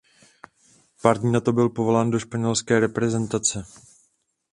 Pár 1.01 1.17
dní 1.17 1.31
na 1.31 1.39
to 1.41 1.53
byl 1.53 1.69
povolán 1.69 2.11
do 2.11 2.19
španělské 2.19 2.79
reprezentace. 2.79 3.63